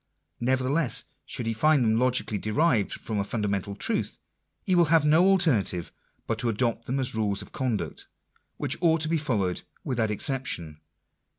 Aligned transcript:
Nevertheless 0.39 1.03
should 1.27 1.45
he 1.45 1.53
find 1.53 1.83
them 1.83 1.99
logically 1.99 2.39
derived 2.39 2.91
from 2.93 3.19
a 3.19 3.23
fundamental 3.23 3.75
truth, 3.75 4.17
he 4.65 4.73
will 4.73 4.85
have 4.85 5.05
no 5.05 5.27
alternative 5.27 5.91
but 6.25 6.39
to 6.39 6.49
adopt 6.49 6.85
them 6.87 6.99
as 6.99 7.13
rules 7.13 7.43
of 7.43 7.51
conduct, 7.51 8.07
which 8.57 8.79
ought 8.81 9.01
to 9.01 9.07
be 9.09 9.19
followed 9.19 9.61
without 9.83 10.09
exception. 10.09 10.81